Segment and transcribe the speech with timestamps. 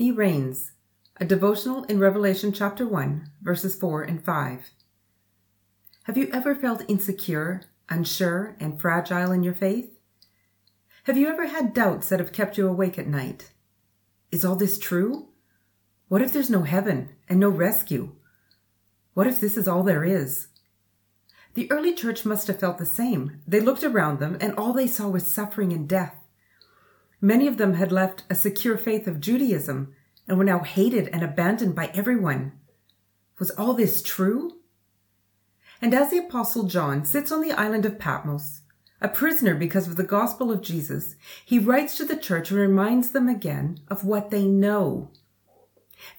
[0.00, 0.72] He reigns,
[1.18, 4.70] a devotional in Revelation chapter 1, verses 4 and 5.
[6.04, 9.98] Have you ever felt insecure, unsure, and fragile in your faith?
[11.04, 13.52] Have you ever had doubts that have kept you awake at night?
[14.32, 15.28] Is all this true?
[16.08, 18.12] What if there's no heaven and no rescue?
[19.12, 20.48] What if this is all there is?
[21.52, 23.42] The early church must have felt the same.
[23.46, 26.19] They looked around them and all they saw was suffering and death.
[27.20, 29.94] Many of them had left a secure faith of Judaism
[30.26, 32.52] and were now hated and abandoned by everyone.
[33.38, 34.58] Was all this true?
[35.82, 38.62] And as the Apostle John sits on the island of Patmos,
[39.00, 43.10] a prisoner because of the gospel of Jesus, he writes to the church and reminds
[43.10, 45.10] them again of what they know.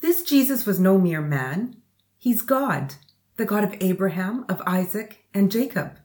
[0.01, 1.77] This Jesus was no mere man.
[2.17, 2.95] He's God,
[3.37, 5.97] the God of Abraham, of Isaac, and Jacob.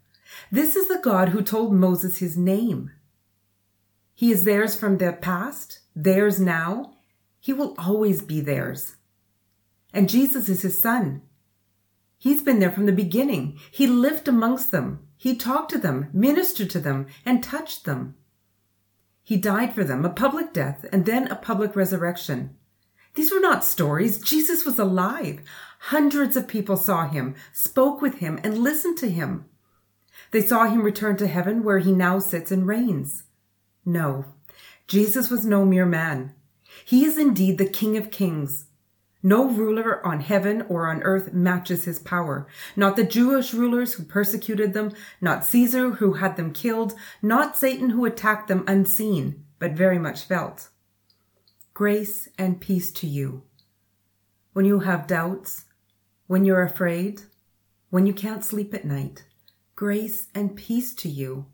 [0.50, 2.90] This is the God who told Moses his name.
[4.16, 6.94] He is theirs from their past, theirs now.
[7.38, 8.96] He will always be theirs.
[9.92, 11.20] And Jesus is his son.
[12.16, 13.58] He's been there from the beginning.
[13.70, 15.06] He lived amongst them.
[15.18, 18.14] He talked to them, ministered to them, and touched them.
[19.22, 22.56] He died for them, a public death, and then a public resurrection.
[23.16, 24.18] These were not stories.
[24.18, 25.40] Jesus was alive.
[25.78, 29.44] Hundreds of people saw him, spoke with him, and listened to him.
[30.30, 33.24] They saw him return to heaven where he now sits and reigns.
[33.88, 34.24] No,
[34.88, 36.34] Jesus was no mere man.
[36.84, 38.66] He is indeed the King of Kings.
[39.22, 42.48] No ruler on heaven or on earth matches his power.
[42.74, 47.90] Not the Jewish rulers who persecuted them, not Caesar who had them killed, not Satan
[47.90, 50.68] who attacked them unseen, but very much felt.
[51.72, 53.42] Grace and peace to you.
[54.52, 55.64] When you have doubts,
[56.26, 57.22] when you're afraid,
[57.90, 59.24] when you can't sleep at night,
[59.74, 61.46] grace and peace to you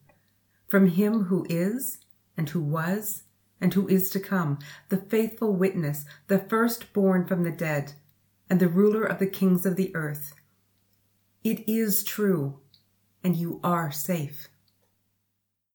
[0.66, 1.98] from him who is
[2.36, 3.24] and who was
[3.60, 7.92] and who is to come, the faithful witness, the firstborn from the dead,
[8.50, 10.34] and the ruler of the kings of the earth.
[11.44, 12.58] It is true,
[13.22, 14.48] and you are safe.